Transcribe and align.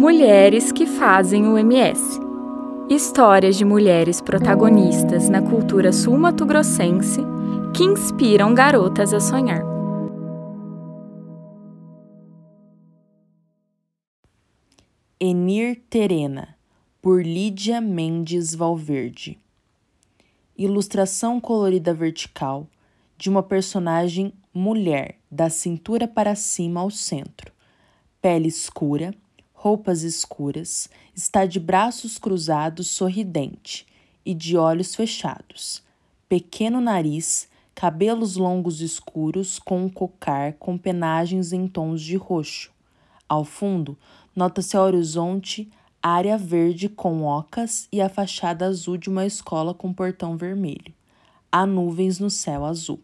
Mulheres 0.00 0.72
que 0.72 0.86
fazem 0.86 1.46
o 1.46 1.58
MS. 1.58 2.18
Histórias 2.88 3.54
de 3.54 3.66
mulheres 3.66 4.18
protagonistas 4.18 5.28
na 5.28 5.42
cultura 5.42 5.92
sul-mato-grossense 5.92 7.20
que 7.76 7.84
inspiram 7.84 8.54
garotas 8.54 9.12
a 9.12 9.20
sonhar. 9.20 9.62
Enir 15.20 15.82
Terena, 15.90 16.56
por 17.02 17.22
Lídia 17.22 17.78
Mendes 17.78 18.54
Valverde. 18.54 19.38
Ilustração 20.56 21.38
colorida 21.38 21.92
vertical 21.92 22.66
de 23.18 23.28
uma 23.28 23.42
personagem 23.42 24.32
mulher, 24.54 25.18
da 25.30 25.50
cintura 25.50 26.08
para 26.08 26.34
cima 26.34 26.80
ao 26.80 26.90
centro. 26.90 27.52
Pele 28.22 28.48
escura, 28.48 29.14
roupas 29.62 30.04
escuras, 30.04 30.88
está 31.14 31.44
de 31.44 31.60
braços 31.60 32.16
cruzados, 32.16 32.88
sorridente 32.88 33.86
e 34.24 34.32
de 34.32 34.56
olhos 34.56 34.94
fechados. 34.94 35.82
Pequeno 36.30 36.80
nariz, 36.80 37.46
cabelos 37.74 38.36
longos 38.36 38.80
escuros 38.80 39.58
com 39.58 39.84
um 39.84 39.88
cocar 39.90 40.54
com 40.54 40.78
penagens 40.78 41.52
em 41.52 41.68
tons 41.68 42.00
de 42.00 42.16
roxo. 42.16 42.72
Ao 43.28 43.44
fundo, 43.44 43.98
nota-se 44.34 44.78
ao 44.78 44.84
horizonte 44.86 45.70
área 46.02 46.38
verde 46.38 46.88
com 46.88 47.26
ocas 47.26 47.86
e 47.92 48.00
a 48.00 48.08
fachada 48.08 48.64
azul 48.64 48.96
de 48.96 49.10
uma 49.10 49.26
escola 49.26 49.74
com 49.74 49.92
portão 49.92 50.38
vermelho. 50.38 50.94
Há 51.52 51.66
nuvens 51.66 52.18
no 52.18 52.30
céu 52.30 52.64
azul. 52.64 52.98